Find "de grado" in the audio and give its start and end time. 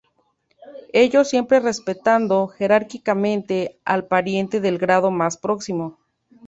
4.59-5.11